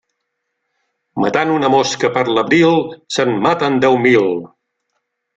Matant 1.23 1.51
una 1.55 1.69
mosca 1.73 2.09
per 2.15 2.23
l'abril, 2.37 2.79
se'n 3.17 3.35
maten 3.43 3.77
deu 3.83 3.99
mil. 4.07 4.27